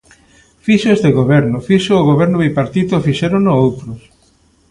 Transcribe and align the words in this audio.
Fíxoo 0.65 0.93
este 0.97 1.09
goberno, 1.19 1.57
fíxoo 1.67 1.99
o 2.01 2.07
Goberno 2.11 2.37
bipartito 2.45 2.93
e 2.95 3.05
fixérono 3.07 3.51
outros. 3.65 3.99